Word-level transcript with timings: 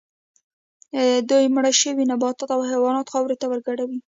دوی 1.29 1.45
مړه 1.55 1.71
شوي 1.81 2.03
نباتات 2.11 2.49
او 2.55 2.61
حیوانات 2.71 3.07
خاورې 3.13 3.35
ته 3.41 3.45
ورګډوي 3.49 3.99